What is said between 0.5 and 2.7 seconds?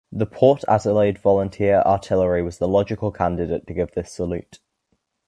Adelaide volunteer artillery was the